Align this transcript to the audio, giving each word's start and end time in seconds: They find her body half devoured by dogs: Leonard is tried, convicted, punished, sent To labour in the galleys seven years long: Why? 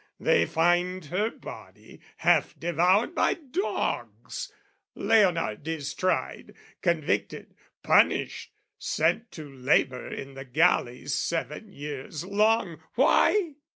They 0.19 0.47
find 0.47 1.05
her 1.05 1.29
body 1.29 2.01
half 2.17 2.59
devoured 2.59 3.13
by 3.13 3.35
dogs: 3.35 4.51
Leonard 4.95 5.67
is 5.67 5.93
tried, 5.93 6.55
convicted, 6.81 7.53
punished, 7.83 8.51
sent 8.79 9.31
To 9.33 9.47
labour 9.47 10.07
in 10.11 10.33
the 10.33 10.43
galleys 10.45 11.13
seven 11.13 11.71
years 11.71 12.25
long: 12.25 12.81
Why? 12.95 13.57